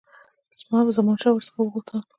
زمانشاه 0.99 1.33
ور 1.33 1.43
څخه 1.47 1.59
وغوښتل. 1.61 1.99